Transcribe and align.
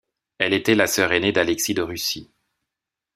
Elle 0.39 0.53
était 0.55 0.73
la 0.73 0.87
sœur 0.87 1.11
aînée 1.13 1.31
d'Alexis 1.31 1.75
de 1.75 1.83
Russie. 1.83 2.31